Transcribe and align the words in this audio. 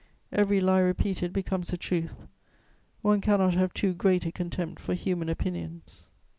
Every 0.31 0.59
lie 0.59 0.79
repeated 0.79 1.31
becomes 1.31 1.71
a 1.73 1.77
truth: 1.77 2.25
one 3.03 3.21
cannot 3.21 3.53
have 3.53 3.71
too 3.71 3.93
great 3.93 4.25
a 4.25 4.31
contempt 4.31 4.81
for 4.81 4.95
human 4.95 5.29
opinions. 5.29 6.09